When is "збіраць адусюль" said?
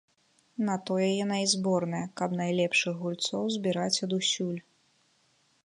3.57-4.59